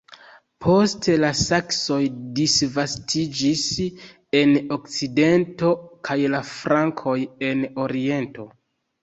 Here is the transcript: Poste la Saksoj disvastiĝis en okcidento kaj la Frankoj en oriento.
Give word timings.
Poste 0.63 1.17
la 1.23 1.29
Saksoj 1.39 1.97
disvastiĝis 2.39 3.61
en 4.41 4.55
okcidento 4.79 5.71
kaj 6.11 6.19
la 6.37 6.41
Frankoj 6.55 7.15
en 7.53 7.63
oriento. 7.87 8.51